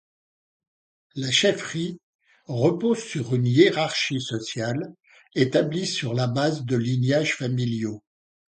[1.13, 1.99] La chefferie
[2.47, 4.95] repose sur une hiérarchie sociale
[5.35, 8.01] établie sur la base de lignages familiaux.